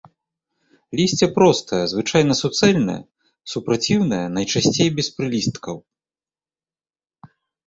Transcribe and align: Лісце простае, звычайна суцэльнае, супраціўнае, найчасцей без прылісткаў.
Лісце 0.99 1.27
простае, 1.35 1.81
звычайна 1.93 2.33
суцэльнае, 2.41 2.95
супраціўнае, 3.53 4.23
найчасцей 4.39 4.89
без 4.97 5.07
прылісткаў. 5.19 5.75